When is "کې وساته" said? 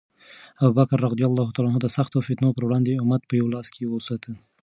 3.73-4.31